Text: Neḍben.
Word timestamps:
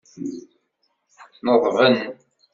Neḍben. 1.45 1.95